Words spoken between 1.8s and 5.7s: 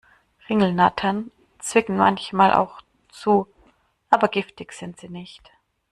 manchmal auch zu, aber giftig sind sie nicht.